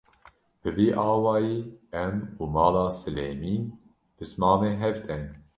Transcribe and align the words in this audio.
bi 0.61 0.69
vî 0.77 0.87
awayî 1.11 1.57
em 2.05 2.15
û 2.41 2.43
mala 2.55 2.85
Silêmîn 3.01 3.63
pismamê 4.17 4.71
hev 4.83 4.95
tên 5.05 5.23